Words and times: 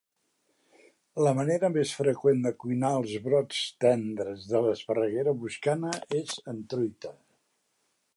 La 1.25 1.33
manera 1.39 1.69
més 1.73 1.91
freqüent 1.97 2.41
de 2.45 2.51
cuinar 2.63 2.91
els 3.01 3.13
brots 3.27 3.59
tendres 3.85 4.47
de 4.53 4.63
l'esparreguera 4.69 5.35
boscana 5.43 5.93
és 6.23 6.35
en 6.55 6.65
truita. 6.75 7.13